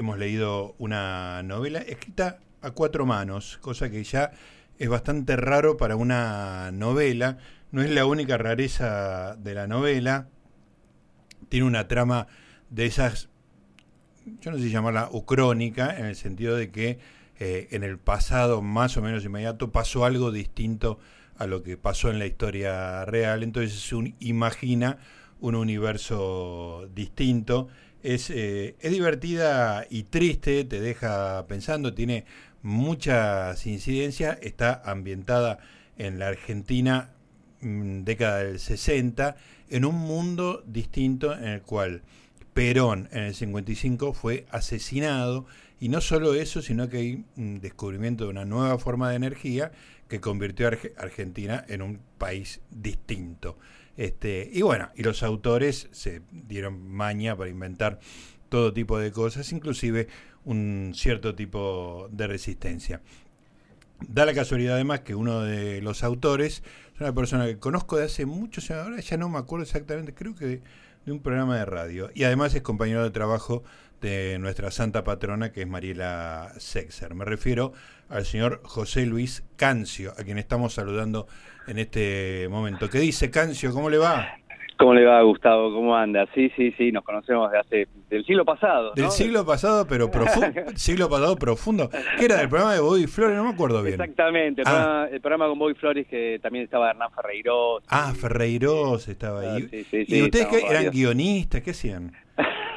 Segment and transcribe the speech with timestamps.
[0.00, 4.32] hemos leído una novela escrita a cuatro manos, cosa que ya
[4.78, 7.38] es bastante raro para una novela.
[7.70, 10.28] No es la única rareza de la novela.
[11.50, 12.28] Tiene una trama
[12.70, 13.28] de esas,
[14.40, 16.98] yo no sé llamarla ucrónica, en el sentido de que
[17.38, 20.98] eh, en el pasado más o menos inmediato pasó algo distinto
[21.36, 23.42] a lo que pasó en la historia real.
[23.42, 24.98] Entonces se imagina
[25.40, 27.68] un universo distinto.
[28.02, 32.24] Es, eh, es divertida y triste, te deja pensando, tiene
[32.62, 35.58] muchas incidencias, está ambientada
[35.98, 37.10] en la Argentina
[37.60, 39.36] mm, década del 60,
[39.68, 42.02] en un mundo distinto en el cual
[42.54, 45.46] Perón en el 55 fue asesinado
[45.78, 49.72] y no solo eso, sino que hay un descubrimiento de una nueva forma de energía
[50.08, 53.56] que convirtió a Argentina en un país distinto.
[54.00, 58.00] Este, y bueno, y los autores se dieron maña para inventar
[58.48, 60.08] todo tipo de cosas, inclusive
[60.46, 63.02] un cierto tipo de resistencia.
[64.08, 66.62] Da la casualidad además que uno de los autores
[66.94, 70.14] es una persona que conozco de hace muchos años, ahora ya no me acuerdo exactamente,
[70.14, 70.62] creo que
[71.04, 73.62] de un programa de radio, y además es compañero de trabajo
[74.00, 77.14] de nuestra santa patrona que es Mariela Sexer.
[77.14, 77.72] Me refiero
[78.08, 81.26] al señor José Luis Cancio, a quien estamos saludando
[81.66, 82.88] en este momento.
[82.88, 83.72] ¿Qué dice Cancio?
[83.72, 84.39] ¿Cómo le va?
[84.80, 85.74] ¿Cómo le va, Gustavo?
[85.74, 86.26] ¿Cómo anda?
[86.34, 88.94] Sí, sí, sí, nos conocemos de hace del siglo pasado.
[88.94, 90.48] Del siglo pasado, pero profundo.
[90.74, 91.90] siglo pasado profundo.
[92.18, 92.40] ¿Qué era?
[92.40, 93.36] ¿El programa de Bobby Flores?
[93.36, 94.00] No me acuerdo bien.
[94.00, 95.06] Exactamente, el, ah.
[95.20, 97.84] programa, con Bobby Flores que también estaba Hernán Ferreiros.
[97.88, 99.68] Ah, Ferreiros estaba ahí.
[99.92, 101.60] ¿Y ustedes qué, eran guionistas?
[101.60, 102.12] ¿Qué hacían?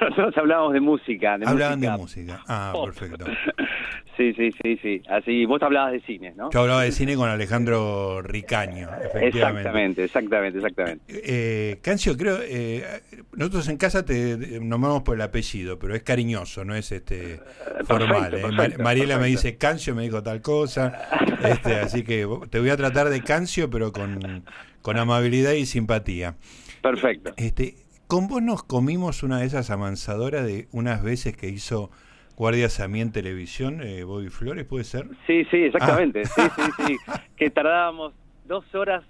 [0.09, 1.37] Nosotros hablábamos de música.
[1.37, 2.41] De Hablaban de música.
[2.47, 3.25] Ah, perfecto.
[4.15, 5.01] Sí, sí, sí, sí.
[5.09, 6.51] Así, vos hablabas de cine, ¿no?
[6.51, 9.61] Yo hablaba de cine con Alejandro Ricaño, efectivamente.
[9.61, 11.03] Exactamente, exactamente, exactamente.
[11.07, 12.85] Eh, Cancio, creo, eh,
[13.35, 17.39] nosotros en casa te nombramos por el apellido, pero es cariñoso, no es este
[17.85, 18.35] formal.
[18.35, 18.77] ¿eh?
[18.77, 20.93] Mariela me dice Cancio, me dijo tal cosa,
[21.43, 24.45] este, así que te voy a tratar de Cancio, pero con,
[24.83, 26.35] con amabilidad y simpatía.
[26.83, 27.33] Perfecto.
[27.35, 27.77] Este,
[28.07, 31.89] con vos nos comimos una de esas amansadoras de unas veces que hizo
[32.35, 35.07] Guardias a mí en televisión, eh, Bobby Flores, ¿puede ser?
[35.27, 36.23] Sí, sí, exactamente.
[36.37, 36.51] Ah.
[36.55, 36.97] Sí, sí, sí.
[37.35, 38.13] que tardábamos
[38.47, 39.03] dos horas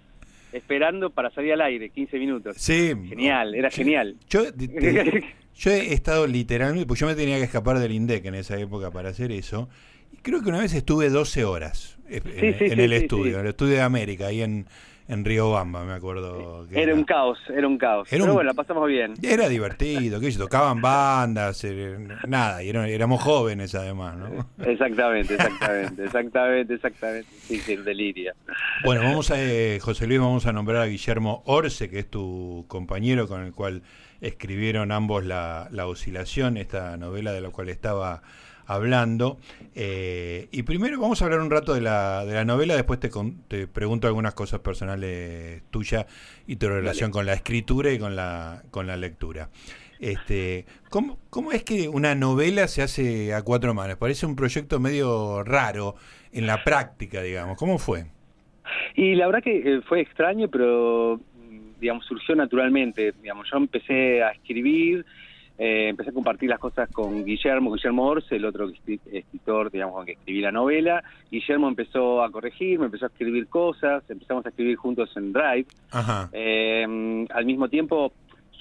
[0.52, 2.56] esperando para salir al aire, 15 minutos.
[2.58, 2.94] Sí.
[3.10, 4.16] Genial, era genial.
[4.30, 4.44] Yo,
[5.56, 8.92] yo he estado literalmente, pues yo me tenía que escapar del INDEC en esa época
[8.92, 9.70] para hacer eso.
[10.12, 12.22] Y creo que una vez estuve 12 horas eh,
[12.60, 14.68] en, el estudio, en el estudio de América, ahí en,
[15.08, 16.66] en Río Bamba, me acuerdo.
[16.72, 18.08] era, un caos, era un caos.
[18.10, 19.14] Pero bueno, la pasamos bien.
[19.22, 21.98] Era divertido, que tocaban bandas, eh,
[22.28, 24.48] nada, y éramos jóvenes además, ¿no?
[24.66, 27.30] Exactamente, exactamente, exactamente, exactamente.
[27.42, 28.34] Sí, sí, el delirio.
[28.84, 32.66] Bueno, vamos a, eh, José Luis, vamos a nombrar a Guillermo Orce, que es tu
[32.68, 33.84] compañero con el cual
[34.22, 38.22] escribieron ambos la, la Oscilación, esta novela de la cual estaba
[38.66, 39.38] hablando.
[39.76, 43.10] Eh, y primero vamos a hablar un rato de la, de la novela, después te,
[43.48, 46.06] te pregunto algunas cosas personales tuyas
[46.48, 49.50] y tu relación con la escritura y con la, con la lectura.
[50.00, 53.98] Este, ¿cómo, ¿Cómo es que una novela se hace a cuatro manos?
[53.98, 55.96] Parece un proyecto medio raro
[56.34, 57.58] en la práctica, digamos.
[57.58, 58.06] ¿Cómo fue?
[58.96, 61.20] Y la verdad que fue extraño, pero
[61.80, 63.14] digamos surgió naturalmente.
[63.22, 65.06] Digamos, yo empecé a escribir
[65.58, 70.06] eh, empecé a compartir las cosas con Guillermo, Guillermo Orce, el otro escritor, digamos, con
[70.06, 71.04] que escribí la novela.
[71.30, 75.66] Guillermo empezó a corregir, me empezó a escribir cosas, empezamos a escribir juntos en Drive.
[76.32, 78.14] Eh, al mismo tiempo,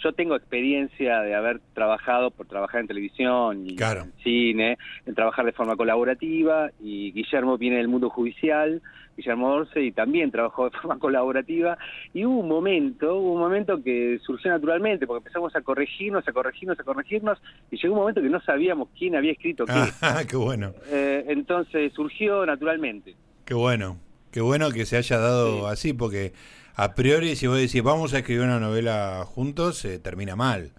[0.03, 5.45] yo tengo experiencia de haber trabajado por trabajar en televisión y en cine, en trabajar
[5.45, 8.83] de forma colaborativa, y Guillermo viene del mundo judicial,
[9.17, 11.79] Guillermo Orce, y también trabajó de forma colaborativa,
[12.13, 16.33] y hubo un momento, hubo un momento que surgió naturalmente, porque empezamos a corregirnos, a
[16.33, 17.39] corregirnos, a corregirnos,
[17.71, 19.73] y llegó un momento que no sabíamos quién había escrito qué.
[20.03, 20.75] Ah, qué bueno.
[20.91, 23.15] Eh, entonces surgió naturalmente.
[23.45, 23.99] Qué bueno,
[24.31, 26.33] qué bueno que se haya dado así, porque
[26.77, 30.73] a priori si vos decís vamos a escribir una novela juntos, se termina mal.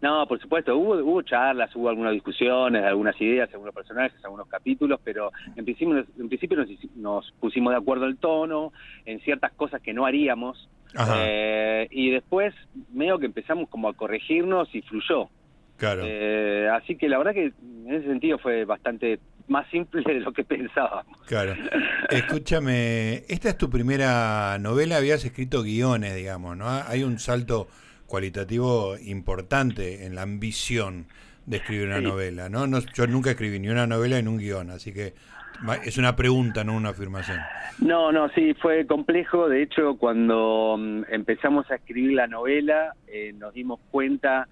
[0.00, 5.00] No, por supuesto, hubo, hubo charlas, hubo algunas discusiones, algunas ideas, algunos personajes, algunos capítulos,
[5.02, 6.58] pero en principio, en principio
[6.96, 8.72] nos, pusimos de acuerdo el tono,
[9.06, 10.68] en ciertas cosas que no haríamos,
[11.16, 12.54] eh, y después
[12.92, 15.28] medio que empezamos como a corregirnos y fluyó.
[15.78, 16.02] Claro.
[16.04, 19.18] Eh, así que la verdad que en ese sentido fue bastante
[19.48, 21.20] más simple de lo que pensábamos.
[21.26, 21.54] Claro.
[22.10, 26.68] Escúchame, esta es tu primera novela, habías escrito guiones, digamos, ¿no?
[26.68, 27.68] Hay un salto
[28.06, 31.06] cualitativo importante en la ambición
[31.44, 32.66] de escribir una novela, ¿no?
[32.66, 32.80] ¿no?
[32.94, 35.14] Yo nunca escribí ni una novela ni un guion, así que
[35.84, 37.38] es una pregunta, no una afirmación.
[37.78, 39.48] No, no, sí, fue complejo.
[39.48, 44.48] De hecho, cuando mm, empezamos a escribir la novela, eh, nos dimos cuenta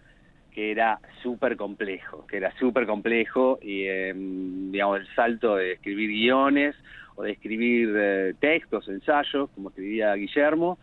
[0.55, 6.11] que era súper complejo, que era súper complejo y, em, digamos, el salto de escribir
[6.11, 6.77] guiones
[7.17, 10.79] o de escribir eh, textos, ensayos, como escribía Guillermo,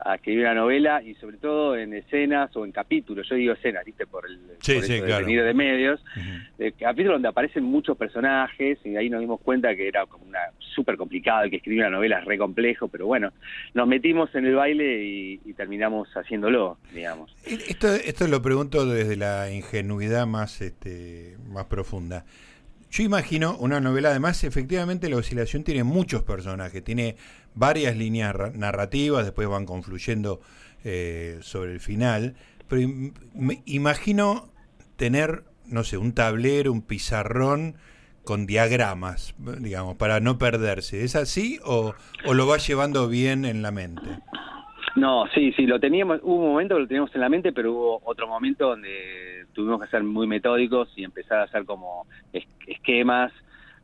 [0.00, 3.28] a escribir una novela y sobre todo en escenas o en capítulos.
[3.28, 4.06] Yo digo escenas, ¿viste?
[4.06, 6.00] Por el sí, sí, de medios.
[6.78, 10.38] capítulos donde aparecen muchos personajes y ahí nos dimos cuenta que era como una
[10.74, 13.32] súper complicado, que escribir una novela es re complejo, pero bueno,
[13.74, 17.34] nos metimos en el baile y, terminamos haciéndolo, digamos.
[17.44, 22.24] Esto, esto lo pregunto desde la ingenuidad más, este, más profunda.
[22.90, 27.16] Yo imagino una novela, además, efectivamente, La Oscilación tiene muchos personajes, tiene
[27.54, 30.40] varias líneas narrativas, después van confluyendo
[30.84, 32.36] eh, sobre el final,
[32.68, 32.88] pero
[33.34, 34.50] me imagino
[34.96, 37.76] tener, no sé, un tablero, un pizarrón
[38.24, 41.04] con diagramas, digamos, para no perderse.
[41.04, 41.94] ¿Es así o,
[42.26, 44.18] o lo va llevando bien en la mente?
[44.96, 47.72] No, sí, sí, lo teníamos, hubo un momento que lo teníamos en la mente, pero
[47.72, 52.06] hubo otro momento donde tuvimos que ser muy metódicos y empezar a hacer como
[52.66, 53.32] esquemas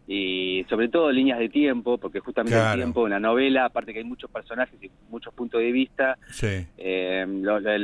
[0.07, 4.01] y sobre todo líneas de tiempo, porque justamente el tiempo en la novela, aparte que
[4.01, 7.27] hay muchos personajes y muchos puntos de vista, eh,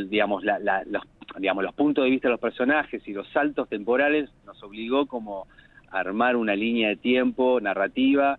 [0.09, 1.03] digamos, los,
[1.39, 5.47] digamos, los puntos de vista de los personajes y los saltos temporales nos obligó como
[5.91, 8.39] a armar una línea de tiempo narrativa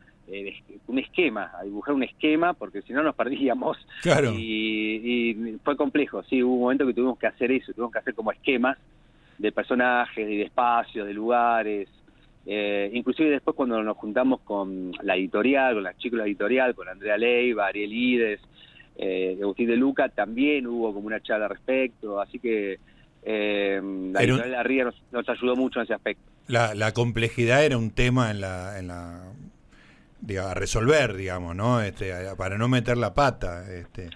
[0.87, 3.77] un esquema, a dibujar un esquema, porque si no nos perdíamos.
[4.01, 4.33] Claro.
[4.35, 8.13] Y, fue complejo, sí, hubo un momento que tuvimos que hacer eso, tuvimos que hacer
[8.13, 8.77] como esquemas
[9.37, 11.89] de personajes, de espacios, de lugares.
[12.45, 16.73] Eh, inclusive después cuando nos juntamos con la editorial, con la chicos de la editorial,
[16.75, 18.39] con Andrea Leiva, Ariel Ides,
[18.97, 22.79] eh, Agustín de Luca, también hubo como una charla al respecto, así que
[23.23, 23.81] eh,
[24.11, 26.23] la editorial de Ría nos, nos, ayudó mucho en ese aspecto.
[26.47, 29.31] La, la complejidad era un tema en la, en la
[30.41, 31.81] a resolver, digamos, ¿no?
[31.81, 33.71] Este, para no meter la pata.
[33.71, 34.09] Este.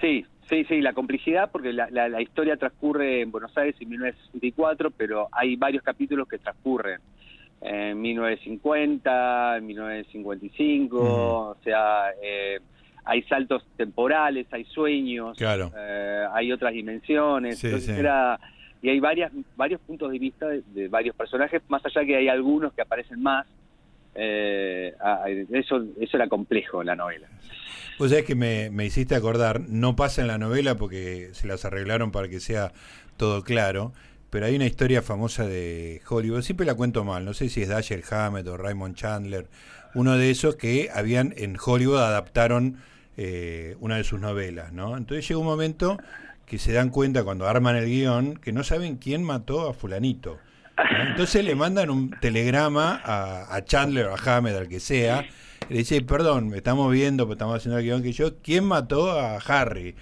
[0.00, 4.90] Sí, sí, sí, la complejidad, porque la, la, historia transcurre en Buenos Aires en 1964,
[4.90, 7.00] pero hay varios capítulos que transcurren
[7.60, 12.60] en 1950, en 1955, o sea, eh,
[13.04, 15.72] hay saltos temporales, hay sueños, claro.
[15.76, 18.38] Eh, hay otras dimensiones, entonces era
[18.82, 22.72] y hay varias varios puntos de vista de, varios personajes, más allá que hay algunos
[22.72, 23.46] que aparecen más,
[24.16, 24.94] eh,
[25.52, 27.28] eso, eso era complejo la novela.
[27.98, 31.64] Pues es que me, me, hiciste acordar, no pasa en la novela porque se las
[31.64, 32.72] arreglaron para que sea
[33.16, 33.92] todo claro,
[34.30, 37.68] pero hay una historia famosa de Hollywood, siempre la cuento mal, no sé si es
[37.68, 39.46] Dashiell Hammett o Raymond Chandler,
[39.94, 42.76] uno de esos que habían en Hollywood adaptaron
[43.16, 44.98] eh, una de sus novelas, ¿no?
[44.98, 45.96] Entonces llega un momento
[46.44, 50.38] que se dan cuenta cuando arman el guion que no saben quién mató a fulanito.
[51.08, 55.24] Entonces le mandan un telegrama a, Chandler o a Hamed, al que sea,
[55.68, 59.36] y le dice, perdón, estamos viendo, estamos haciendo el guion que yo, ¿quién mató a
[59.38, 59.94] Harry?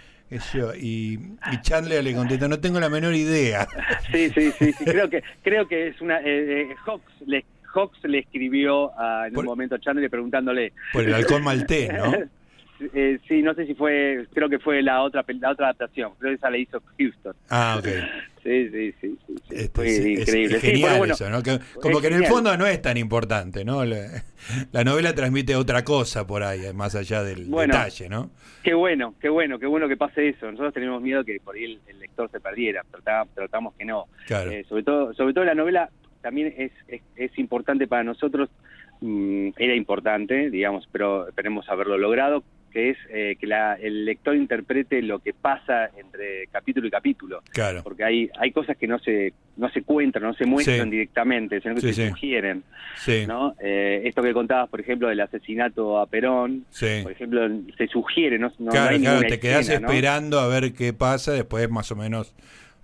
[0.81, 1.19] Y,
[1.63, 3.69] Chandler le contesta, no tengo la menor idea.
[4.13, 6.21] Sí, sí, sí, creo que creo que es una...
[6.21, 7.45] Eh, eh Hawks, le,
[7.75, 8.93] Hawks le escribió
[9.27, 10.73] en un momento a Chandler preguntándole...
[10.93, 12.13] Por el halcón maltés, ¿no?
[12.81, 16.33] Eh, sí, no sé si fue, creo que fue la otra la otra adaptación, creo
[16.33, 17.35] que esa la hizo Houston.
[17.51, 17.89] Ah, ok.
[18.45, 20.57] Sí, sí, sí, sí, este, increíble.
[20.57, 21.39] Es, genial eso, ¿no?
[21.81, 23.87] como que en el fondo no es tan importante, ¿no?
[23.87, 28.31] La, novela transmite otra cosa por ahí, más allá del detalle, ¿no?
[28.63, 30.45] Qué bueno, qué bueno, qué bueno que pase eso.
[30.51, 32.85] Nosotros tenemos miedo que por ahí el, lector se perdiera,
[33.35, 34.09] tratamos, que no.
[34.27, 34.51] Claro.
[34.51, 35.89] Eh, sobre todo, sobre todo la novela
[36.21, 38.51] también es, es, es importante para nosotros,
[39.01, 44.35] mm, era importante, digamos, pero esperemos haberlo logrado, que es eh, que la, el lector
[44.35, 47.41] interprete lo que pasa entre capítulo y capítulo.
[47.53, 47.85] Claro.
[47.85, 51.77] Porque hay, hay cosas que no se, no se cuentan, no se muestran directamente, sino
[51.77, 52.65] que se sugieren.
[53.29, 53.55] ¿no?
[53.61, 56.67] Eh, esto que contabas, por ejemplo, del asesinato a Perón,
[57.03, 61.33] por ejemplo, se sugiere, no, no claro, claro, te quedas esperando a ver qué pasa,
[61.33, 62.35] después más o menos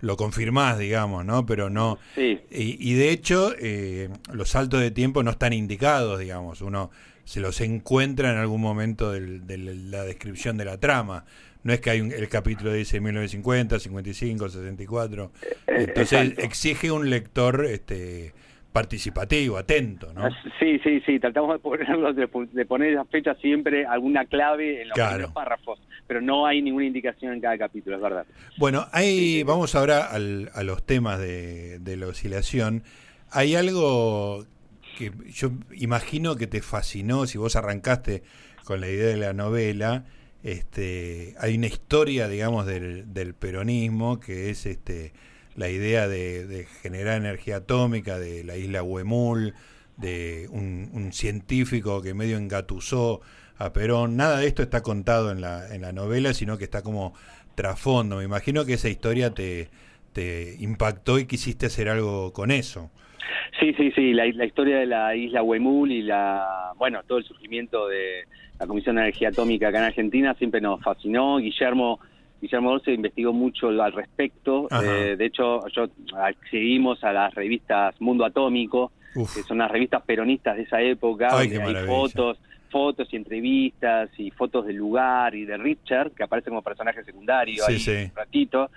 [0.03, 1.45] lo confirmás, digamos, ¿no?
[1.45, 1.99] Pero no.
[2.15, 2.39] Sí.
[2.51, 6.63] Y, y de hecho, eh, los saltos de tiempo no están indicados, digamos.
[6.63, 6.91] Uno
[7.31, 11.27] se los encuentra en algún momento de la descripción de la trama.
[11.63, 15.31] No es que hay un, el capítulo dice 1950, 55, 64.
[15.69, 18.33] Entonces exige un lector este,
[18.73, 20.29] participativo, atento, ¿no?
[20.59, 21.21] Sí, sí, sí.
[21.21, 26.47] Tratamos de, ponerlo, de, poner esa fecha siempre alguna clave en los párrafos, pero no
[26.47, 28.27] hay ninguna indicación en cada capítulo, es verdad.
[28.59, 32.83] Bueno, ahí vamos ahora a los temas de, de la oscilación.
[33.31, 34.47] Hay algo
[34.97, 38.23] que yo imagino que te fascinó si vos arrancaste
[38.65, 40.05] con la idea de la novela.
[40.43, 45.13] Este, hay una historia, digamos, del, del peronismo que es este,
[45.55, 49.55] la idea de, generar energía atómica de la isla Huemul,
[49.97, 53.21] de un, científico que medio engatusó
[53.59, 54.17] a Perón.
[54.17, 57.15] Nada de esto está contado en la, en la novela, sino que está como
[57.55, 58.17] trasfondo.
[58.17, 59.71] Me imagino que esa historia te,
[60.13, 62.91] te impactó y quisiste hacer algo con eso.
[63.59, 67.89] Sí, sí, sí, la, historia de la isla Huemul y la, bueno, todo el surgimiento
[67.89, 68.25] de
[68.59, 71.39] la Comisión de Energía Atómica acá en Argentina siempre nos fascinó.
[71.39, 72.01] Guillermo
[72.41, 74.67] Guillermo Orce investigó mucho al respecto.
[74.83, 80.57] Eh, de hecho, yo accedimos a las revistas Mundo Atómico, que son las revistas peronistas
[80.57, 81.51] de esa época, hay
[81.87, 82.39] fotos,
[82.71, 87.65] fotos y entrevistas y fotos del lugar y de Richard, que aparece como personaje secundario
[87.67, 88.71] ahí un ratito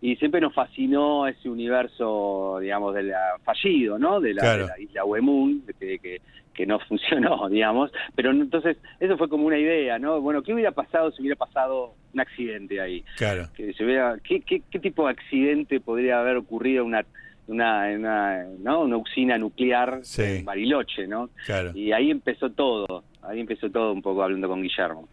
[0.00, 3.12] y siempre nos fascinó ese universo, digamos, del
[3.44, 4.20] fallido, ¿no?
[4.20, 6.20] De la, isla Wemun, que, que,
[6.54, 7.90] que, no funcionó, digamos.
[8.14, 10.20] Pero entonces, eso fue como una idea, ¿no?
[10.20, 13.04] Bueno, ¿qué hubiera pasado si hubiera pasado un accidente ahí?
[13.16, 13.48] Claro.
[13.54, 17.04] Que se hubiera, ¿qué, qué, qué tipo de accidente podría haber ocurrido una
[17.48, 18.82] una, una, ¿no?
[18.82, 21.30] una usina nuclear en Bariloche, ¿no?
[21.46, 21.72] Claro.
[21.74, 25.08] Y ahí empezó todo, ahí empezó todo un poco hablando con Guillermo.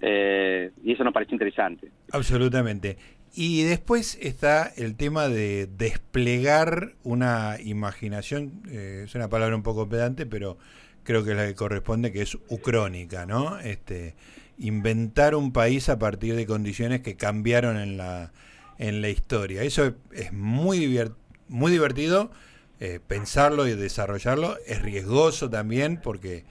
[0.00, 1.90] Eh, y eso nos pareció interesante.
[2.12, 2.96] Absolutamente.
[3.36, 9.88] Y después está el tema de desplegar una imaginación, eh, es una palabra un poco
[9.88, 10.56] pedante, pero
[11.02, 13.58] creo que es la que corresponde, que es ucrónica, ¿no?
[13.58, 14.14] Este,
[14.56, 18.32] inventar un país a partir de condiciones que cambiaron en la,
[18.78, 19.64] en la historia.
[19.64, 21.10] Eso es muy,
[21.48, 22.30] muy divertido,
[22.78, 24.58] eh, pensarlo y desarrollarlo.
[24.64, 26.44] Es riesgoso también porque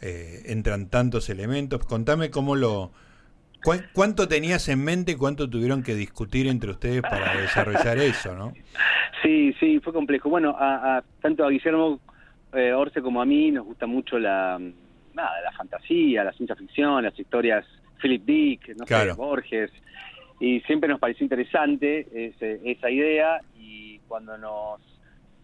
[0.00, 1.84] eh, entran tantos elementos.
[1.84, 2.92] Contame cómo lo
[3.62, 8.52] ¿Cuánto tenías en mente y cuánto tuvieron que discutir entre ustedes para desarrollar eso, no?
[9.22, 10.30] Sí, sí, fue complejo.
[10.30, 12.00] Bueno, a, tanto a Guillermo
[12.54, 14.58] eh, Orce como a mí nos gusta mucho la,
[15.12, 17.66] nada, la fantasía, la ciencia ficción, las historias
[18.00, 19.70] Philip Dick, no sé, Borges,
[20.38, 22.32] y siempre nos pareció interesante
[22.64, 24.80] esa idea y cuando nos,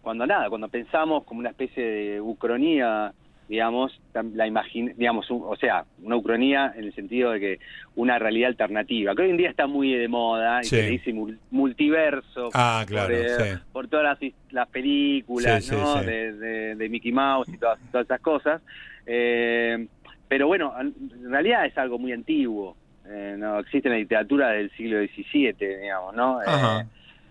[0.01, 3.13] cuando nada, cuando pensamos como una especie de ucronía
[3.47, 3.99] digamos,
[4.33, 7.59] la imagina, digamos, o sea, una ucronía en el sentido de que
[7.95, 11.13] una realidad alternativa, que hoy en día está muy de moda, y se dice
[11.49, 14.19] multiverso, ah, claro, por, por todas
[14.51, 16.01] las, películas, ¿no?
[16.03, 18.61] De, de, Mickey Mouse y todas, todas esas cosas.
[19.05, 19.87] Eh,
[20.27, 22.75] pero bueno, en realidad es algo muy antiguo,
[23.07, 26.39] eh, no existe en la literatura del siglo XVII, digamos, ¿no?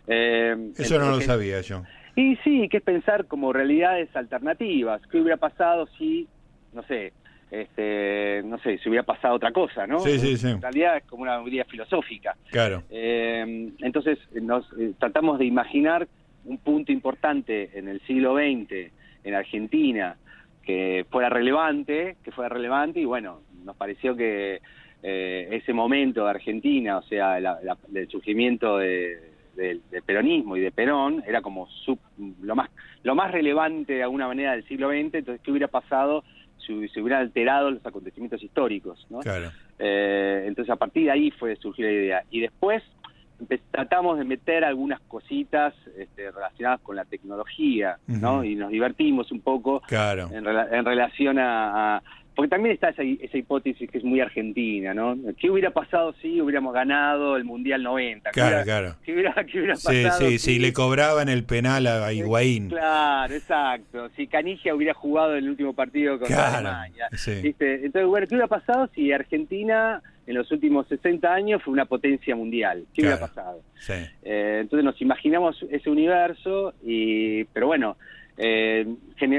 [0.08, 1.82] Eh, Eso no lo sabía yo.
[2.16, 5.02] Y sí, que es pensar como realidades alternativas.
[5.12, 6.26] ¿Qué hubiera pasado si,
[6.72, 7.12] no sé,
[7.50, 10.00] este, no sé, si hubiera pasado otra cosa, ¿no?
[10.00, 10.48] Sí, sí, sí.
[10.48, 12.34] En realidad es como una idea filosófica.
[12.50, 12.82] Claro.
[12.88, 16.08] Eh, entonces nos eh, tratamos de imaginar
[16.46, 18.90] un punto importante en el siglo XX
[19.22, 20.16] en Argentina
[20.62, 24.62] que fuera relevante, que fuera relevante y bueno, nos pareció que
[25.02, 31.22] eh, ese momento de Argentina, o sea, el surgimiento de del, peronismo y de Perón
[31.26, 31.68] era como
[32.46, 32.70] lo más
[33.02, 36.24] lo más relevante de alguna manera del siglo XX, entonces qué hubiera pasado
[36.66, 39.20] si se hubieran alterado los acontecimientos históricos, ¿no?
[39.78, 42.82] Eh, entonces a partir de ahí fue surgir la idea y después
[43.70, 48.42] tratamos de meter algunas cositas este, relacionadas con la tecnología, ¿no?
[48.42, 52.02] Y nos divertimos un poco en, relación a,
[52.36, 55.16] porque también está esa, esa, hipótesis que es muy argentina, ¿no?
[55.40, 58.30] ¿Qué hubiera pasado si hubiéramos ganado el Mundial 90?
[58.30, 58.96] Claro, claro.
[59.02, 60.18] ¿Qué hubiera, qué hubiera pasado?
[60.18, 62.68] Sí, sí, si, le cobraban el penal a Higuaín.
[62.68, 64.10] Claro, exacto.
[64.16, 67.08] Si Canigia hubiera jugado el último partido contra Alemania.
[67.26, 72.36] Entonces, bueno, ¿qué hubiera pasado si Argentina en los últimos 60 años fue una potencia
[72.36, 72.84] mundial?
[72.92, 73.62] ¿Qué hubiera pasado?
[73.78, 73.94] Sí.
[74.24, 77.96] Eh, entonces nos imaginamos ese universo, y pero bueno
[78.36, 78.86] eh,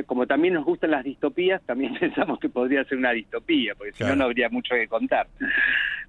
[0.05, 4.03] como también nos gustan las distopías, también pensamos que podría ser una distopía, porque si
[4.03, 5.27] no, no habría mucho que contar.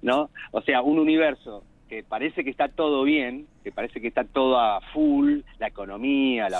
[0.01, 0.29] ¿no?
[0.51, 4.59] O sea, un universo que parece que está todo bien, que parece que está todo
[4.59, 6.59] a full, la economía, la,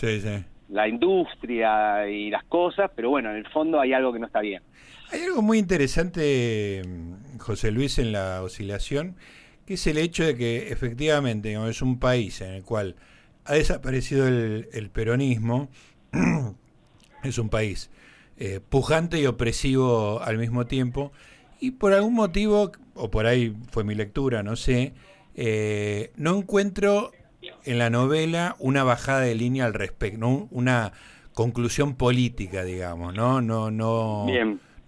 [0.69, 4.41] la industria y las cosas, pero bueno, en el fondo hay algo que no está
[4.41, 4.63] bien.
[5.11, 6.81] Hay algo muy interesante,
[7.39, 9.15] José Luis, en la oscilación,
[9.65, 12.95] que es el hecho de que efectivamente es un país en el cual
[13.45, 15.69] ha desaparecido el, el peronismo,
[17.23, 17.89] es un país
[18.37, 21.11] eh, pujante y opresivo al mismo tiempo.
[21.59, 24.93] Y por algún motivo, o por ahí fue mi lectura, no sé,
[25.35, 27.11] eh, no encuentro
[27.65, 30.93] en la novela una bajada de línea al respecto, una
[31.33, 33.41] conclusión política, digamos, ¿no?
[33.41, 34.25] No, no.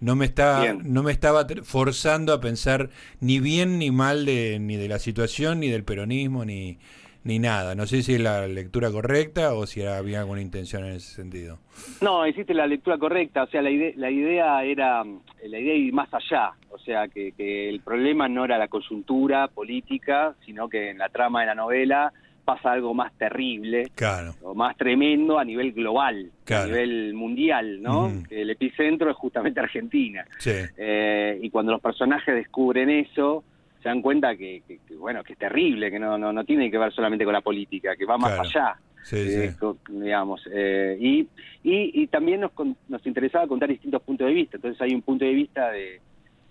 [0.00, 4.76] No me, está, no me estaba forzando a pensar ni bien ni mal de, ni
[4.76, 6.78] de la situación, ni del peronismo, ni,
[7.24, 7.74] ni nada.
[7.74, 11.58] No sé si es la lectura correcta o si había alguna intención en ese sentido.
[12.00, 13.44] No, hiciste la lectura correcta.
[13.44, 16.52] O sea, la, idea, la idea era la idea ir más allá.
[16.70, 21.08] O sea, que, que, el problema no era la coyuntura política, sino que en la
[21.08, 22.12] trama de la novela
[22.44, 24.34] pasa algo más terrible, claro.
[24.42, 28.12] o más tremendo a nivel global, a nivel mundial, ¿no?
[28.30, 30.26] El epicentro es justamente Argentina.
[30.38, 30.50] Sí.
[30.76, 33.44] Eh, y cuando los personajes descubren eso,
[33.82, 34.62] se dan cuenta que,
[34.98, 37.96] bueno, que es terrible, que no, no, no tiene que ver solamente con la política,
[37.96, 38.76] que va más allá.
[39.10, 39.52] Eh,
[39.88, 41.26] digamos eh, y,
[41.64, 42.52] y, también nos,
[42.88, 46.00] nos interesaba contar distintos puntos de vista entonces hay un punto de vista de,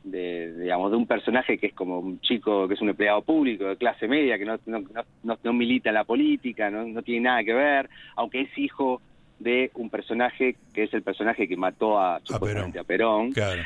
[0.03, 3.63] de, digamos de un personaje que es como un chico que es un empleado público
[3.63, 4.83] de clase media que no, no,
[5.23, 9.01] no, no milita en la política no, no tiene nada que ver aunque es hijo
[9.41, 13.31] de un personaje que es el personaje que mató a, a Perón, a Perón.
[13.31, 13.61] Claro.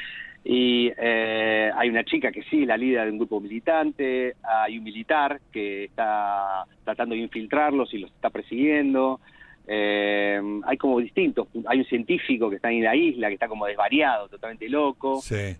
[0.47, 4.83] Y eh, hay una chica que sí, la líder de un grupo militante, hay un
[4.83, 9.19] militar que está tratando de infiltrarlos y los está persiguiendo.
[9.67, 13.65] Eh, hay como distintos, hay un científico que está en la isla, que está como
[13.65, 15.19] desvariado, totalmente loco.
[15.19, 15.55] Sí.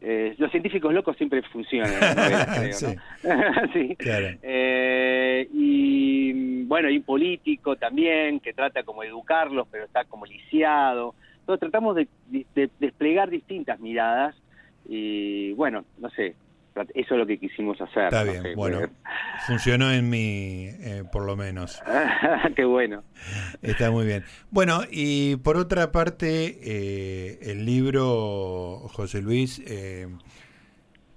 [0.00, 1.92] Eh, los científicos locos siempre funcionan,
[2.56, 2.86] creo, sí.
[3.74, 3.96] sí.
[3.96, 4.28] Claro.
[4.42, 10.24] Eh, y bueno, hay un político también que trata como de educarlos, pero está como
[10.24, 11.14] lisiado.
[11.42, 12.08] Entonces tratamos de,
[12.78, 14.36] desplegar distintas miradas
[14.88, 16.36] y bueno, no sé,
[16.94, 18.04] eso es lo que quisimos hacer.
[18.04, 18.80] Está bien, bueno,
[19.46, 21.82] funcionó en mí, eh, por lo menos.
[22.56, 23.02] Qué bueno.
[23.60, 24.24] Está muy bien.
[24.50, 30.08] Bueno, y por otra parte, eh, el libro, José Luis, eh,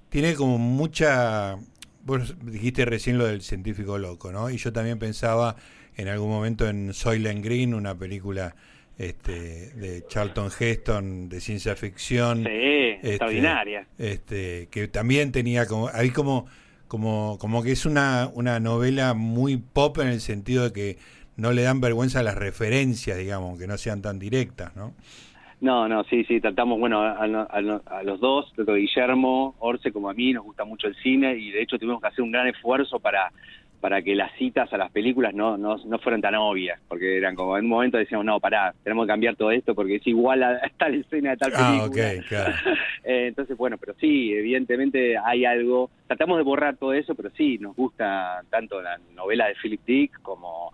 [0.10, 1.55] tiene como mucha...
[2.03, 4.50] Vos dijiste recién lo del científico loco, ¿no?
[4.50, 5.55] Y yo también pensaba
[5.96, 8.55] en algún momento en Soylent Green, una película
[8.98, 12.44] este, de Charlton Heston de ciencia ficción.
[12.44, 13.88] Sí, este, extraordinaria.
[13.98, 16.46] Este, que también tenía como, ahí como,
[16.88, 20.98] como, como que es una, una novela muy pop en el sentido de que
[21.38, 24.94] no le dan vergüenza a las referencias, digamos, que no sean tan directas, ¿no?
[25.62, 30.14] No, no, sí, sí, tratamos, bueno, a, a, los dos, tanto Guillermo, Orce como a
[30.14, 33.00] mí, nos gusta mucho el cine y de hecho tuvimos que hacer un gran esfuerzo
[33.00, 33.32] para
[33.79, 37.36] para que las citas a las películas no, no, no fueran tan obvias, porque eran
[37.36, 40.44] como en un momento decíamos, no, pará, tenemos que cambiar todo esto porque es igual
[40.44, 42.62] a, tal escena de tal ah, película.
[43.08, 47.60] Eh, entonces, bueno, pero sí, evidentemente hay algo, tratamos de borrar todo eso, pero sí,
[47.60, 50.72] nos gusta tanto la novela de Philip Dick como...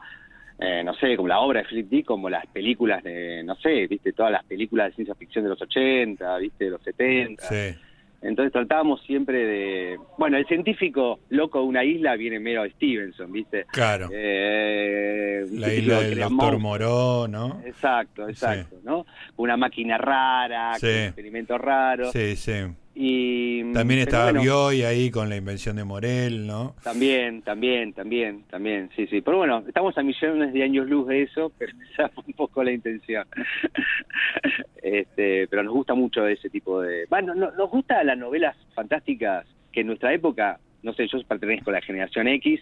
[0.64, 3.88] Eh, no sé, como la obra de Philip Dick, como las películas de, no sé,
[3.88, 7.44] viste, todas las películas de ciencia ficción de los 80, viste, de los 70.
[7.44, 7.76] Sí
[8.22, 9.98] entonces tratábamos siempre de...
[10.18, 13.66] Bueno, el científico loco de una isla viene mero Stevenson, ¿viste?
[13.72, 14.10] Claro.
[14.12, 17.62] Eh, la isla del doctor Moró, ¿no?
[17.66, 19.06] Exacto, exacto, ¿no?
[19.38, 22.12] Una máquina rara, con experimentos raros.
[22.12, 22.54] Sí, sí.
[22.94, 26.76] Y, también estaba Bioy ahí con la invención de Morel, ¿no?
[26.84, 29.22] También, también, también, también, sí, sí.
[29.22, 32.64] Pero bueno, estamos a millones de años luz de eso, pero esa fue un poco
[32.64, 33.26] la intención.
[34.84, 37.06] este, pero nos gusta mucho ese tipo de...
[37.10, 41.74] Bueno, nos gusta las novelas fantásticas que en nuestra época, no sé, yo pertenezco a
[41.74, 42.60] la generación X,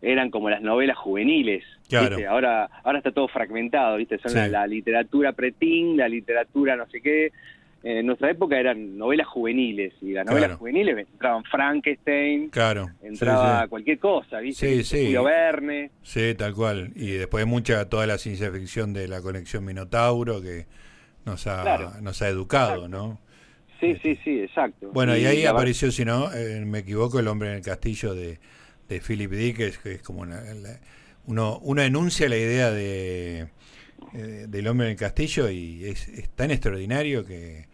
[0.00, 1.64] eran como las novelas juveniles.
[1.88, 2.18] Claro.
[2.28, 4.18] Ahora, ahora está todo fragmentado, ¿viste?
[4.18, 7.30] Son la, la, literatura pretín, la literatura no sé qué,
[7.82, 12.90] en nuestra época eran novelas juveniles y las novelas juveniles entraban Frankenstein, claro.
[13.02, 14.84] entraba cualquier cosa, ¿viste?
[14.84, 15.90] Sí, Julio Verne.
[16.02, 16.92] Sí, tal cual.
[16.94, 20.66] Y después mucha, toda la ciencia ficción de la conexión Minotauro que
[21.24, 23.18] nos ha, nos ha educado, ¿no?
[23.80, 24.90] Sí, sí, sí, exacto.
[24.92, 28.38] Bueno, y, ahí apareció, si no eh, me equivoco, El hombre en el castillo de,
[28.88, 30.40] de Philip Dick, que es, como una,
[31.26, 33.48] uno, uno enuncia la idea de...
[34.14, 37.66] Eh, del hombre en el castillo y es, es tan extraordinario que,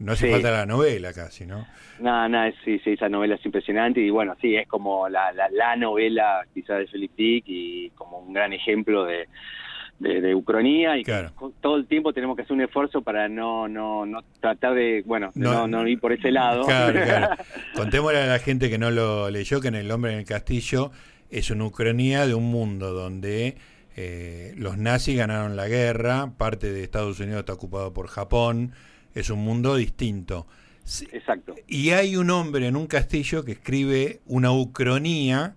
[0.00, 1.66] no hace falta la novela casi, ¿no?
[2.00, 5.76] No, no, sí, sí, esa novela es impresionante y bueno, sí, es como la, la,
[5.76, 9.28] novela quizás de Philip Dick y como un gran ejemplo de,
[9.98, 11.04] de, ucronía y
[11.60, 15.30] todo el tiempo tenemos que hacer un esfuerzo para no no, no tratar de, bueno,
[15.34, 16.64] no, no, ir por ese lado.
[16.64, 17.36] Claro, claro.
[17.74, 20.92] Contémosle a la gente que no lo leyó que en El hombre en el castillo
[21.30, 23.56] es una ucronía de un mundo donde...
[23.96, 28.72] Eh, los nazis ganaron la guerra, parte de Estados Unidos está ocupado por Japón,
[29.14, 30.46] es un mundo distinto.
[31.12, 31.54] Exacto.
[31.66, 35.54] Y hay un hombre en un castillo que escribe una ucronía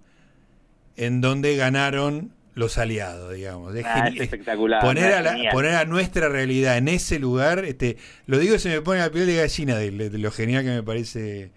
[0.95, 3.75] en donde ganaron los aliados, digamos.
[3.75, 4.81] Es, ah, espectacular.
[4.81, 8.99] Poner a, poner a nuestra realidad en ese lugar, este, lo digo, se me pone
[8.99, 11.51] la piel de gallina de, lo genial que me parece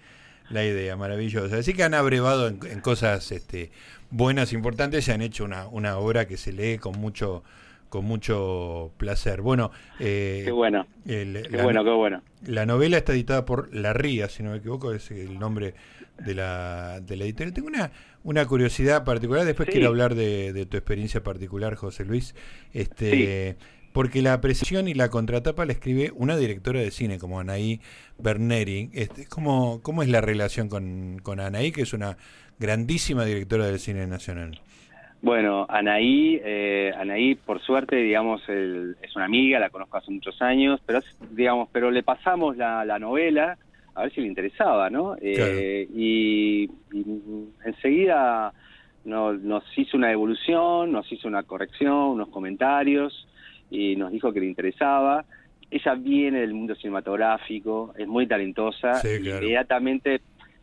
[0.49, 1.59] la idea, maravillosa.
[1.59, 3.71] Así que han abrevado en, en cosas este,
[4.11, 7.43] buenas, importantes, y han hecho una, una obra que se lee con mucho
[7.89, 9.43] con mucho placer.
[9.43, 9.71] Bueno,
[10.01, 10.87] eh, qué bueno.
[11.05, 12.23] qué bueno, qué bueno.
[12.47, 15.75] La novela está editada por La Ría, si no me equivoco, es el nombre
[16.19, 17.55] de la, de la editorial.
[17.55, 17.93] Tengo una,
[18.25, 22.35] una curiosidad particular, después quiero hablar de, tu experiencia particular, José Luis.
[22.73, 23.57] Este,
[23.93, 27.81] Porque la presión y la contratapa la escribe una directora de cine como Anaí
[28.19, 28.91] Berneri.
[28.93, 32.19] Este, ¿cómo, ¿Cómo es la relación con, con Anaí, que es una
[32.59, 34.61] grandísima directora del cine nacional?
[35.23, 40.81] Bueno, Anaí, eh, Anaí, por suerte, digamos, es una amiga, la conozco hace muchos años,
[40.85, 41.01] pero
[41.31, 43.57] digamos, pero le pasamos la, novela
[43.95, 45.17] a ver si le interesaba, ¿no?
[45.21, 46.71] Eh, y,
[47.65, 48.53] enseguida
[49.05, 53.27] nos hizo una evolución, nos hizo una corrección, unos comentarios
[53.71, 55.25] y nos dijo que le interesaba.
[55.71, 59.01] Ella viene del mundo cinematográfico, es muy talentosa.
[59.05, 60.21] Inmediatamente,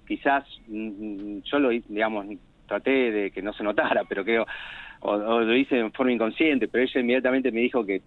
[0.07, 2.25] quizás mm, mm, yo lo, digamos,
[2.73, 4.45] traté de que no se notara, pero creo,
[5.01, 8.01] o, lo hice en forma inconsciente, pero ella inmediatamente me dijo que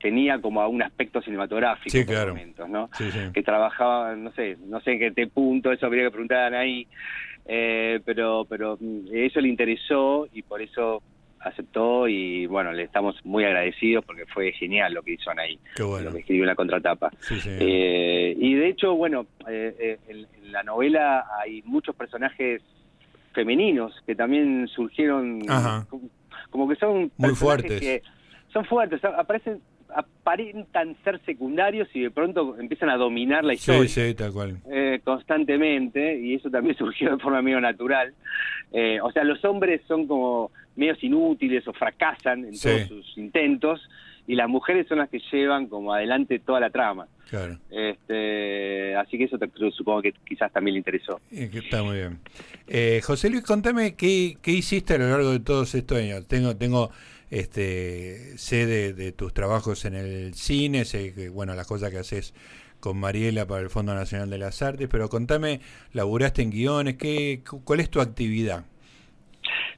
[0.00, 2.34] tenía como un aspecto cinematográfico sí, claro.
[2.34, 2.90] momentos, ¿no?
[3.32, 6.86] Que trabajaba, no sé, no sé en qué punto, eso habría que preguntar ahí,
[7.46, 11.02] eh, pero, pero mm, eso le interesó y por eso
[11.40, 16.12] aceptó y bueno, le estamos muy agradecidos porque fue genial lo que hizo Anaí, lo
[16.12, 17.10] que escribió en la contratapa.
[17.46, 22.62] Eh, y de hecho, bueno, eh, en, la novela hay muchos personajes
[23.38, 25.42] femeninos que también surgieron
[26.50, 27.80] como, que son muy fuertes.
[27.80, 28.02] Que
[28.52, 29.60] son fuertes, aparecen
[29.94, 33.88] aparentan ser secundarios y de pronto empiezan a dominar la historia.
[33.88, 34.58] Sí, sí, tal cual.
[34.70, 38.12] Eh, constantemente, y eso también surgió de forma medio natural.
[38.72, 43.88] Eh, o sea, los hombres son como medios inútiles o fracasan en todos sus intentos,
[44.28, 47.08] y las mujeres son las que llevan como adelante toda la trama.
[47.30, 47.58] Claro.
[47.70, 51.18] Este, así que eso te, supongo que quizás también le interesó.
[51.30, 52.18] Está muy bien.
[52.66, 56.28] Eh, José Luis, contame qué, qué hiciste a lo largo de todos estos años.
[56.28, 56.90] Tengo, tengo
[57.30, 62.34] este, sé de, tus trabajos en el cine, sé que, bueno, las cosas que haces
[62.80, 65.62] con Mariela para el Fondo Nacional de las Artes, pero contame,
[65.94, 68.66] laburaste en guiones, ¿qué, ¿cuál es tu actividad?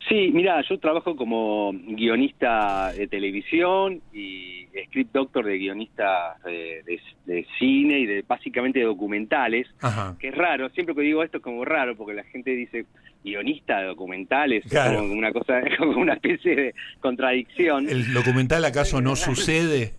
[0.08, 7.98] Sí, mira, yo trabajo como guionista de televisión y script doctor de guionistas de, cine
[8.00, 9.68] y de básicamente de documentales,
[10.18, 12.86] que es raro, siempre que digo esto es como raro porque la gente dice
[13.22, 17.88] guionista de documentales, es como una cosa, como una especie de contradicción.
[17.88, 19.92] ¿El documental acaso no sucede?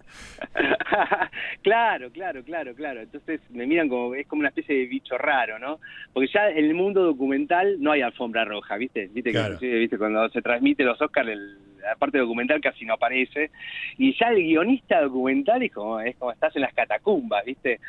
[1.61, 3.01] claro, claro, claro, claro.
[3.01, 5.79] Entonces me miran como, es como una especie de bicho raro, ¿no?
[6.13, 9.09] Porque ya en el mundo documental no hay alfombra roja, ¿viste?
[9.13, 9.97] Viste que ¿viste?
[9.97, 11.29] cuando se transmite los Oscars,
[11.81, 13.51] la parte documental casi no aparece.
[13.97, 17.79] Y ya el guionista documental es como, es como estás en las catacumbas, ¿viste?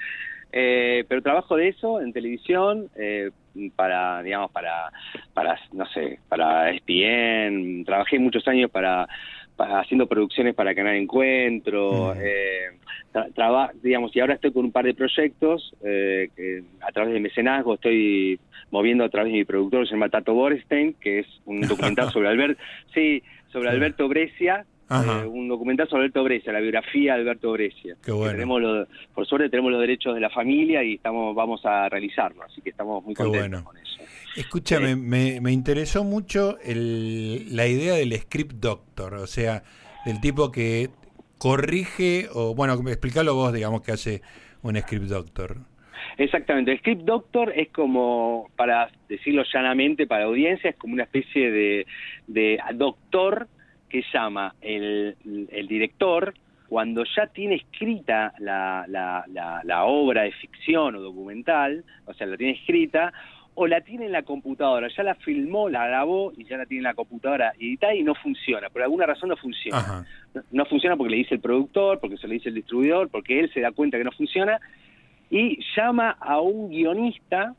[0.53, 3.31] Eh, pero trabajo de eso en televisión eh,
[3.77, 4.91] para, digamos, para,
[5.35, 7.85] para, no sé, para ESPN.
[7.85, 9.09] Trabajé muchos años para
[9.59, 12.71] haciendo producciones para Canal Encuentro, eh,
[13.83, 17.75] digamos, y ahora estoy con un par de proyectos eh, que a través de mecenazgo
[17.75, 22.11] estoy moviendo a través de mi productor, se llama Tato Borstein, que es un documental
[22.13, 22.61] sobre Alberto,
[22.95, 27.97] sí, sobre Alberto Brescia, eh, un documental sobre Alberto Brescia, la biografía de Alberto Brescia.
[28.05, 32.61] tenemos por suerte tenemos los derechos de la familia y estamos vamos a realizarlo, así
[32.61, 34.03] que estamos muy contentos con eso.
[34.37, 39.63] Escúchame, me, me, interesó mucho el, la idea del script doctor, o sea,
[40.07, 40.89] del tipo que
[41.39, 44.23] corrige, o bueno, explícalo vos, digamos, que hace
[44.63, 45.59] un script doctor.
[46.19, 51.05] Exactamente, el script doctor es como, para decirlo llanamente para la audiencia, es como una
[51.05, 51.87] especie de,
[52.27, 53.49] de doctor
[53.93, 55.17] que llama el,
[55.53, 56.35] el director
[56.69, 62.27] cuando ya tiene escrita la, la, la, la, obra de ficción o documental, o sea,
[62.27, 63.13] la tiene escrita,
[63.55, 66.79] o la tiene en la computadora, ya la filmó, la grabó y ya la tiene
[66.79, 70.07] en la computadora editada y no funciona, por alguna razón no funciona.
[70.51, 73.53] No, funciona porque le dice el productor, porque se le dice el distribuidor, porque él
[73.53, 74.59] se da cuenta que no funciona
[75.29, 77.55] y llama a un guionista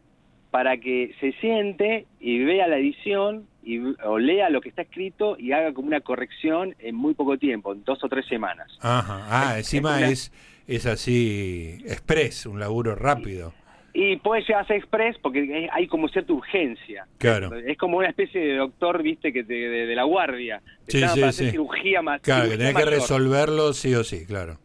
[0.54, 5.36] para que se siente y vea la edición y, o lea lo que está escrito
[5.40, 8.68] y haga como una corrección en muy poco tiempo, en dos o tres semanas.
[8.80, 9.26] Ajá.
[9.32, 10.32] Ah, encima es,
[10.68, 13.52] es, así, express, un laburo rápido.
[13.96, 17.08] Y puede llegar a ser express porque hay como cierta urgencia.
[17.18, 17.56] Claro.
[17.56, 20.62] Es como una especie de doctor, viste, que de, la guardia.
[20.88, 22.22] Sí, sí, para Hacer cirugía más.
[22.22, 24.60] Claro, que tenés que resolverlo sí o sí, claro.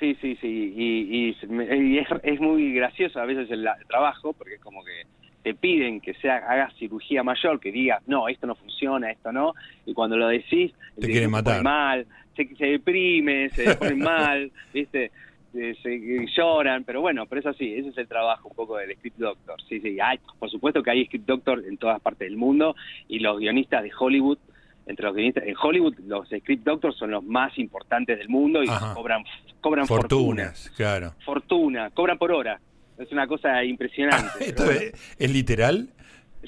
[0.00, 0.74] Sí, sí, sí.
[0.76, 5.02] Y, y, es, es, muy gracioso a veces el, trabajo porque es como que
[5.42, 9.54] te piden que sea hagas cirugía mayor, que digas, no, esto no funciona, esto no.
[9.86, 11.62] Y cuando lo decís, te quieren matar.
[11.62, 15.10] mal, se, se deprime, se pone mal, viste
[15.52, 19.18] se, lloran, pero bueno, pero eso sí, ese es el trabajo un poco del script
[19.18, 19.60] doctor.
[19.68, 22.76] Sí, sí, hay, por supuesto que hay script doctor en todas partes del mundo
[23.08, 24.38] y los guionistas de Hollywood,
[24.86, 28.68] entre los guionistas en Hollywood, los script doctors son los más importantes del mundo y
[28.94, 29.24] cobran
[29.60, 31.14] cobran fortunas, claro.
[31.24, 32.60] Fortuna, cobran por hora.
[33.00, 34.44] Es una cosa impresionante.
[34.46, 35.88] ¿Esto es, literal?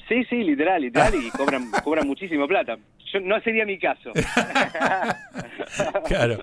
[0.07, 2.77] Sí, sí, literal, literal, y cobran, cobran muchísimo plata
[3.19, 4.11] no sería mi caso.
[6.07, 6.39] claro.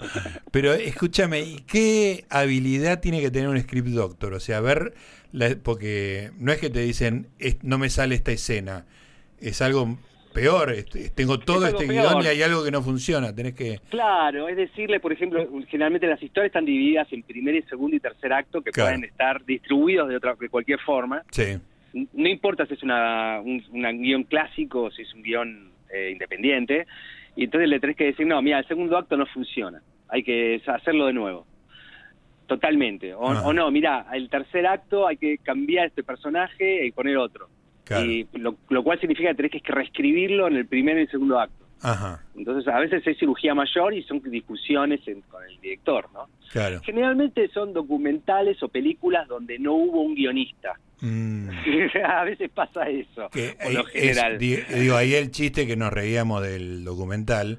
[0.51, 4.35] Pero escúchame, ¿y qué habilidad tiene que tener un script doctor?
[4.35, 4.95] O sea, ver,
[5.63, 7.29] porque no es que te dicen,
[7.63, 8.87] no me sale esta escena,
[9.41, 9.99] es algo
[10.33, 13.81] peor, este, tengo todo este guion y hay algo que no funciona, tenés que...
[13.89, 18.01] Claro, es decirle, por ejemplo, generalmente las historias están divididas en primer y segundo y
[18.01, 21.23] tercer acto que pueden estar distribuidos de, otra, de cualquier forma.
[21.31, 21.59] Sí.
[21.93, 23.63] No importa si es una, un
[24.03, 26.87] guion clásico o si es un guion eh, independiente,
[27.37, 30.63] y entonces le tenés que decir, no, mira, el segundo acto no funciona, hay que
[30.67, 31.47] hacerlo de nuevo.
[32.47, 33.15] Totalmente.
[33.15, 37.49] O, o no, mira, el tercer acto hay que cambiar este personaje y poner otro
[37.99, 41.67] y lo, cual significa que tenés que reescribirlo en el primer y el segundo acto.
[41.83, 42.23] Ajá.
[42.37, 46.29] Entonces, a veces es cirugía mayor y son discusiones con el director, ¿no?
[46.53, 46.81] Claro.
[46.85, 50.79] Generalmente son documentales o películas donde no hubo un guionista.
[51.01, 51.49] Mm.
[52.05, 54.39] a veces pasa eso, por lo general.
[54.39, 57.59] digo, ahí el chiste que nos reíamos del documental,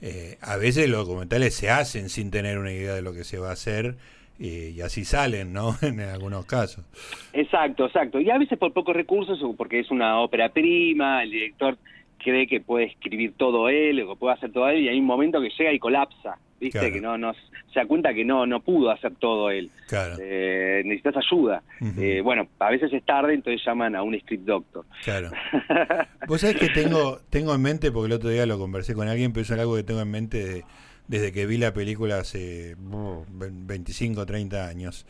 [0.00, 3.38] eh, a veces los documentales se hacen sin tener una idea de lo que se
[3.38, 3.96] va a hacer
[4.38, 5.74] y así salen, ¿no?
[5.82, 6.84] en algunos casos.
[7.32, 8.20] Exacto, exacto.
[8.20, 11.76] Y a veces por pocos recursos, porque es una ópera prima, el director
[12.18, 15.40] cree que puede escribir todo él, o puede hacer todo él, y hay un momento
[15.40, 16.92] que llega y colapsa, ¿viste?
[16.92, 17.32] Que no, no
[17.72, 19.70] se da cuenta que no no pudo hacer todo él.
[19.88, 20.16] Claro.
[20.20, 21.62] Eh, necesitas ayuda.
[21.98, 24.84] eh, bueno, a veces es tarde, entonces llaman a un script doctor.
[25.04, 25.30] Claro.
[26.26, 29.32] Vos sabés que tengo, tengo en mente, porque el otro día lo conversé con alguien,
[29.32, 30.64] pero es algo que tengo en mente de
[31.08, 35.06] desde que vi la película hace 25, 30 años.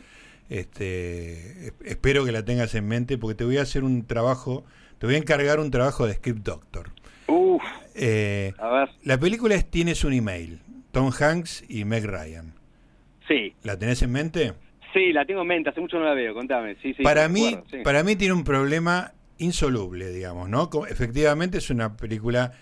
[0.48, 4.64] Este, espero que la tengas en mente porque te voy a hacer un trabajo,
[4.98, 6.90] te voy a encargar un trabajo de script doctor.
[7.26, 7.62] Uf,
[7.94, 8.88] eh, a ver.
[9.02, 10.60] La película es Tienes un email,
[10.92, 12.54] Tom Hanks y Meg Ryan.
[13.26, 13.52] Sí.
[13.62, 14.54] ¿La tenés en mente?
[14.94, 16.76] Sí, la tengo en mente, hace mucho no la veo, contame.
[16.80, 20.70] Sí, sí, para, mí, para mí tiene un problema insoluble, digamos, ¿no?
[20.88, 22.52] Efectivamente es una película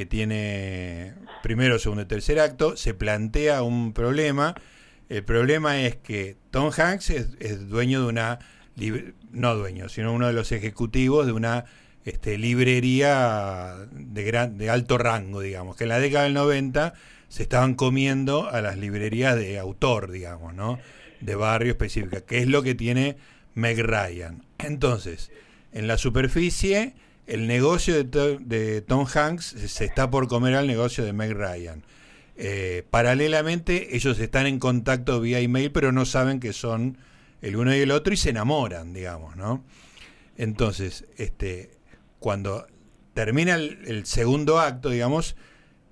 [0.00, 4.54] que tiene primero, segundo y tercer acto, se plantea un problema.
[5.10, 8.38] El problema es que Tom Hanks es, dueño de una,
[9.30, 11.66] no dueño, sino uno de los ejecutivos de una
[12.06, 16.94] este, librería de, gran, de alto rango, digamos, que en la década del 90
[17.28, 20.78] se estaban comiendo a las librerías de autor, digamos, ¿no?
[21.20, 23.18] De barrio específica, que es lo que tiene
[23.52, 24.46] Meg Ryan.
[24.60, 25.30] Entonces,
[25.72, 26.94] en la superficie
[27.26, 31.84] el negocio de, Tom Hanks se está por comer al negocio de Meg Ryan.
[32.36, 36.98] Eh, paralelamente, ellos están en contacto vía email, pero no saben que son
[37.42, 39.64] el uno y el otro y se enamoran, digamos, ¿no?
[40.36, 41.70] Entonces, este,
[42.18, 42.66] cuando
[43.14, 45.36] termina el, segundo acto, digamos,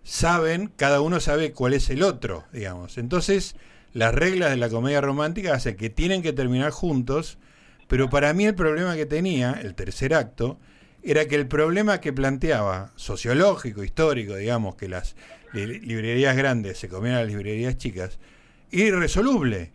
[0.02, 2.96] saben, cada uno sabe cuál es el otro, digamos.
[2.98, 3.56] Entonces,
[3.92, 7.38] las reglas de la comedia romántica hacen que tienen que terminar juntos,
[7.88, 10.58] pero para mí el problema que tenía, el tercer acto,
[11.02, 15.16] era que el problema que planteaba, sociológico, histórico, digamos, que las
[15.52, 18.18] librerías grandes se comían a las librerías chicas,
[18.70, 19.72] irresoluble,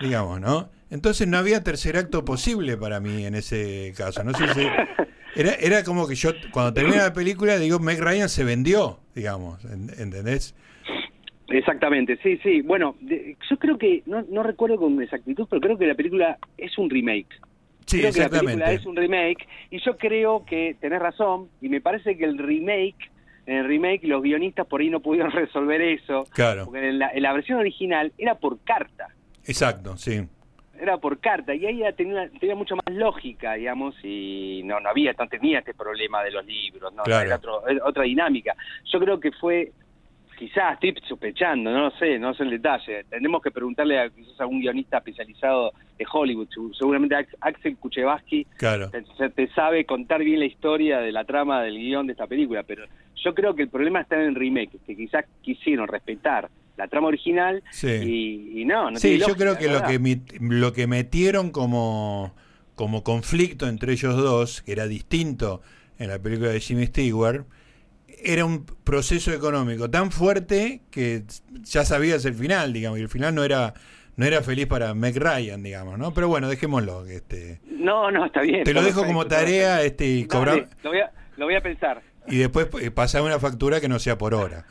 [0.00, 0.70] digamos, ¿no?
[0.90, 4.22] Entonces no había tercer acto posible para mí en ese caso.
[4.22, 4.60] No sé si
[5.34, 9.64] era, era como que yo, cuando terminé la película, digo, Meg Ryan se vendió, digamos,
[9.64, 10.54] ¿entendés?
[11.48, 12.60] Exactamente, sí, sí.
[12.60, 16.76] Bueno, yo creo que, no, no recuerdo con exactitud, pero creo que la película es
[16.76, 17.28] un remake.
[17.86, 21.68] Sí, creo que la película es un remake y yo creo que tenés razón y
[21.68, 23.10] me parece que el remake,
[23.46, 26.24] en el remake los guionistas por ahí no pudieron resolver eso.
[26.32, 26.64] Claro.
[26.64, 29.08] Porque en la, versión original era por carta.
[29.44, 30.26] Exacto, sí.
[30.78, 35.14] Era por carta y ahí tenía, tenía mucho más lógica, digamos, y no, no había,
[35.18, 37.40] no tenía este problema de los libros, no, era
[37.84, 38.54] otra dinámica.
[38.92, 39.72] Yo creo que fue
[40.36, 43.04] quizás estoy sospechando, no lo sé, no sé el detalle.
[43.08, 48.90] Tenemos que preguntarle a quizás a un guionista especializado de Hollywood, seguramente Axel Kuchevaski claro.
[48.90, 52.84] te, sabe contar bien la historia de la trama del guion de esta película, pero
[53.16, 57.08] yo creo que el problema está en el remake, que quizás quisieron respetar la trama
[57.08, 59.98] original y, no, no Sí, yo creo que lo que
[60.38, 62.34] lo que metieron como
[62.74, 65.62] como conflicto entre ellos dos, que era distinto
[65.98, 67.46] en la película de Jimmy Stewart,
[68.22, 71.24] era un proceso económico tan fuerte que
[71.62, 73.74] ya sabías el final, digamos, y el final no era
[74.16, 76.14] no era feliz para Meg Ryan, digamos, ¿no?
[76.14, 77.04] Pero bueno, dejémoslo.
[77.06, 78.64] Este, no, no, está bien.
[78.64, 80.68] Te lo dejo como tarea este, y cobrar.
[80.82, 82.02] Lo voy, a, lo voy a pensar.
[82.26, 84.64] Y después eh, pasar una factura que no sea por hora.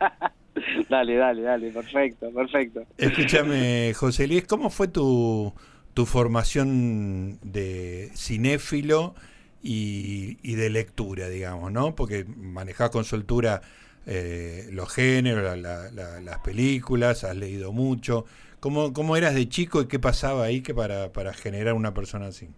[0.88, 2.84] dale, dale, dale, perfecto, perfecto.
[2.96, 5.52] Escúchame, José Luis, ¿cómo fue tu,
[5.92, 9.14] tu formación de cinéfilo?
[9.62, 11.94] Y, de lectura, digamos, ¿no?
[11.94, 13.60] Porque manejás con soltura
[14.06, 18.24] eh, los géneros, las películas, has leído mucho.
[18.60, 22.26] ¿Cómo, ¿Cómo eras de chico y qué pasaba ahí que para, para generar una persona
[22.26, 22.48] así?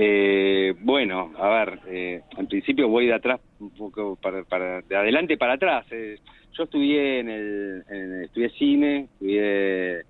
[0.00, 4.94] Eh, bueno, a ver, eh, en principio voy de atrás un poco para, para de
[4.94, 5.86] adelante para atrás.
[5.90, 6.18] Eh.
[6.56, 7.84] yo estudié en el,
[8.22, 10.02] estudié cine, estudié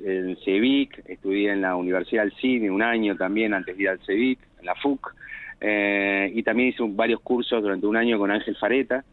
[0.00, 4.00] en CEVIC, estudié en la Universidad del Cine un año también antes de ir al
[4.04, 5.14] CEVIC, la FUC.
[5.62, 9.04] Eh, y también hice varios cursos durante un año con Ángel Fareta.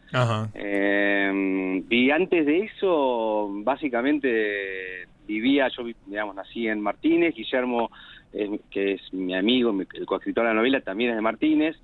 [0.54, 7.92] Eh, y antes de eso, básicamente vivía, yo digamos, nací en Martínez, Guillermo,
[8.72, 11.76] que es mi amigo, el coescritor de la novela, también es de Martínez.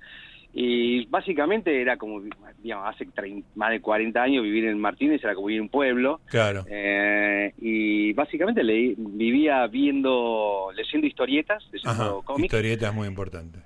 [0.56, 2.22] Y básicamente era como,
[2.62, 3.08] digamos, hace
[3.56, 6.20] más de 40 años vivir en Martínez era como vivir en un pueblo.
[6.26, 6.64] Claro.
[6.68, 12.44] Eh, y básicamente leí, vivía viendo, leyendo historietas, leyendo cómics.
[12.44, 13.60] Historietas muy importantes.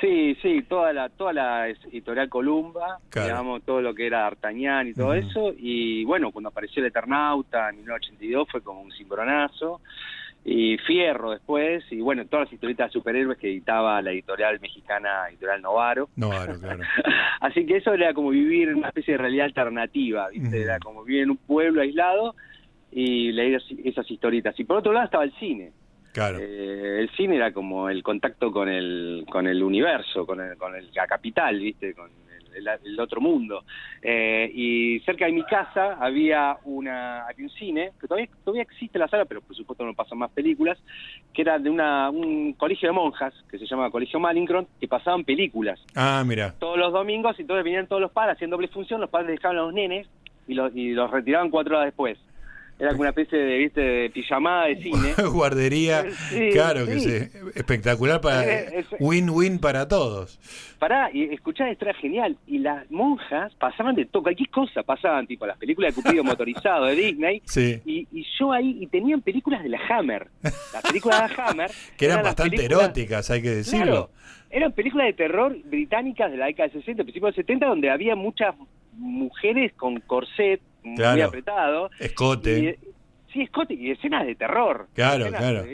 [0.00, 4.92] Sí, sí, toda la toda la editorial Columba, digamos, todo lo que era D'Artagnan y
[4.92, 5.54] todo eso.
[5.56, 9.80] Y bueno, cuando apareció el Eternauta en 1982 fue como un cimbronazo
[10.44, 15.28] y Fierro después, y bueno, todas las historietas de superhéroes que editaba la editorial mexicana,
[15.30, 16.10] editorial Novaro.
[16.16, 16.82] Novaro, claro.
[17.40, 20.62] Así que eso era como vivir en una especie de realidad alternativa, ¿viste?
[20.62, 22.34] Era como vivir en un pueblo aislado
[22.92, 24.58] y leer esas historietas.
[24.60, 25.72] Y por otro lado estaba el cine.
[26.12, 26.38] Claro.
[26.38, 30.76] Eh, el cine era como el contacto con el, con el universo, con, el, con
[30.76, 31.94] el, la capital, ¿viste?
[31.94, 32.10] Con
[32.54, 33.64] el, otro mundo.
[34.02, 39.08] Eh, y cerca de mi casa había una un cine, que todavía, todavía existe la
[39.08, 40.78] sala, pero por supuesto no pasan más películas,
[41.32, 45.24] que era de una, un colegio de monjas, que se llama Colegio Malincron, que pasaban
[45.24, 45.80] películas.
[45.94, 46.54] Ah, mira.
[46.58, 49.58] Todos los domingos, y entonces venían todos los padres, hacían doble función, los padres dejaban
[49.58, 50.06] a los nenes
[50.46, 52.18] y los, y los retiraban cuatro horas después
[52.78, 53.80] era como una especie de, ¿viste?
[53.80, 55.14] de pijamada de cine.
[55.30, 56.04] Guardería,
[56.52, 57.38] claro que sí.
[57.54, 58.44] Espectacular para
[58.98, 60.38] win-win para todos.
[60.78, 62.36] Pará, y escuchá, esto era genial.
[62.46, 66.86] Y las monjas pasaban de todo, cualquier cosa pasaban, tipo las películas de Cupido motorizado
[66.86, 67.42] de Disney.
[67.44, 67.80] Sí.
[67.84, 70.28] Y, y, yo ahí, y tenían películas de la Hammer.
[70.42, 71.70] Las películas de la Hammer.
[71.96, 74.10] que eran, bastante eróticas, hay que decirlo.
[74.50, 78.16] eran películas de terror británicas de la década de 60, principios de 70, donde había
[78.16, 78.54] muchas
[78.96, 81.90] mujeres con corset muy apretado.
[81.98, 82.78] Escote.
[83.32, 84.88] sí, escote y escenas de terror.
[84.94, 85.64] Claro, claro.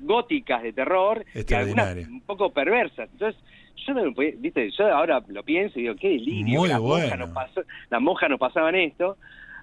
[0.00, 1.24] Góticas de terror.
[1.34, 3.08] Un poco perversas.
[3.12, 3.40] Entonces,
[3.86, 6.60] yo no viste, yo ahora lo pienso y digo, qué delirio.
[6.60, 7.26] Muy las, bueno.
[7.26, 9.16] monjas pasó, las monjas nos pasaban esto.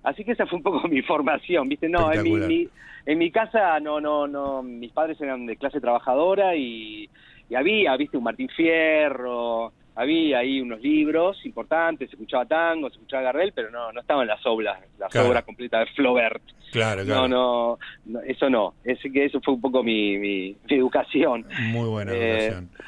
[0.04, 1.89] Así que esa fue un poco mi formación, ¿viste?
[1.89, 2.68] No, en mi,
[3.06, 7.10] en mi casa no, no, no, mis padres eran de clase trabajadora y,
[7.50, 8.18] y había, ¿viste?
[8.18, 13.71] Un Martín Fierro, había ahí unos libros importantes, se escuchaba tango, se escuchaba Gardel, pero
[13.71, 16.43] no, no estaban las obras, las obras completas de Flaubert.
[16.71, 17.27] Claro, claro.
[17.29, 18.73] No, no, eso no.
[18.84, 21.45] Es que eso fue un poco mi, mi, educación.
[21.71, 22.69] Muy buena eh, educación.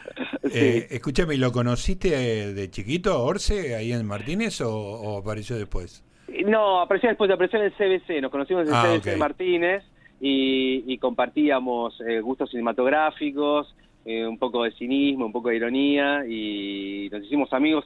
[0.51, 6.03] Eh, escúchame, ¿lo conociste eh, de chiquito, Orce, ahí en Martínez, o, apareció después?
[6.45, 9.83] No, apareció después, apareció en el CBC, nos conocimos en el ah, CBC de Martínez
[10.19, 13.75] y, y compartíamos gustos cinematográficos,
[14.09, 17.83] eh, un poco de cinismo, un poco de ironía y nos hicimos amigos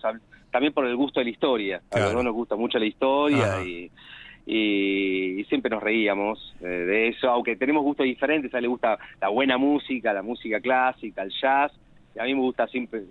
[0.51, 1.81] también por el gusto de la historia.
[1.89, 3.89] A los dos nos gusta mucho la historia y,
[4.45, 8.99] y, siempre nos reíamos eh, de eso, aunque tenemos gustos diferentes, a él le gusta
[9.19, 11.71] la buena música, la música clásica, el jazz,
[12.15, 13.01] y a mí me gusta siempre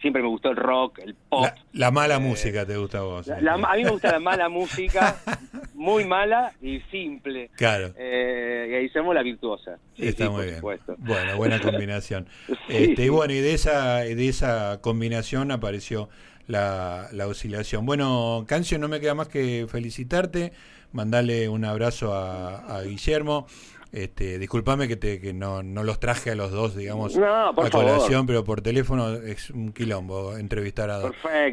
[0.00, 1.46] siempre me gustó el rock, el pop.
[1.72, 3.28] La, mala eh, música te gusta a vos.
[3.28, 5.16] a mí me gusta la mala música,
[5.80, 7.50] muy mala y simple.
[7.56, 7.94] Claro.
[7.96, 9.78] Eh, y ahí somos la virtuosa.
[9.96, 10.60] Está muy bien.
[10.60, 12.28] Bueno, buena combinación.
[12.68, 16.10] este, y bueno, y de esa, de esa combinación apareció
[16.46, 17.86] la, la oscilación.
[17.86, 20.52] Bueno, Cancio, no me queda más que felicitarte,
[20.92, 23.46] mandarle un abrazo a, a Guillermo.
[23.90, 28.26] Este, disculpame que, te, que no, no los traje a los dos, digamos, a colación,
[28.26, 30.96] pero por teléfono es un quilombo entrevistar a,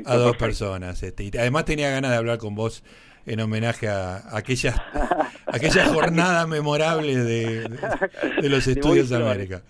[0.05, 1.01] a dos personas.
[1.01, 2.83] Este, y además tenía ganas de hablar con vos
[3.27, 4.73] en homenaje a, aquella,
[5.45, 7.69] aquella jornada memorable de,
[8.41, 9.61] de, los estudios de América.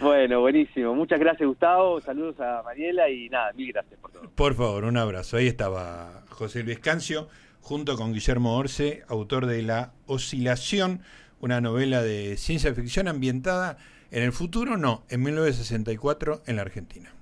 [0.00, 0.94] Bueno, buenísimo.
[0.94, 2.00] Muchas gracias, Gustavo.
[2.00, 4.28] Saludos a Mariela y nada, mil gracias por todo.
[4.34, 5.36] Por favor, un abrazo.
[5.36, 7.28] Ahí estaba José Luis Cancio,
[7.60, 11.02] junto con Guillermo Orce, autor de La Oscilación
[11.40, 13.78] una novela de ciencia ficción ambientada
[14.10, 17.12] en el futuro, no, en 1964 en la Argentina.